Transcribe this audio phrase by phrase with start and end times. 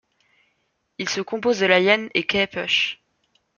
[0.97, 3.03] Il se compose de La Hyène et K-Push.